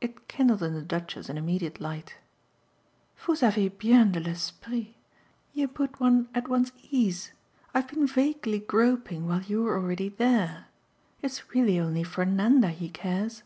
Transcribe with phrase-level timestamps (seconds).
[0.00, 2.14] It kindled in the Duchess an immediate light.
[3.16, 4.94] "Vous avez bien de l'esprit.
[5.52, 7.32] You put one at one's ease.
[7.74, 10.66] I've been vaguely groping while you're already there.
[11.22, 13.42] It's really only for Nanda he cares?"